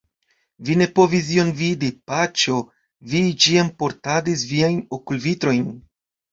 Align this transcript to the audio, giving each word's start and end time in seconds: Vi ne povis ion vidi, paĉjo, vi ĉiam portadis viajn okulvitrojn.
Vi 0.69 0.77
ne 0.81 0.87
povis 0.99 1.29
ion 1.35 1.51
vidi, 1.59 1.91
paĉjo, 2.13 2.57
vi 3.13 3.23
ĉiam 3.47 3.71
portadis 3.85 4.49
viajn 4.57 4.83
okulvitrojn. 5.01 5.73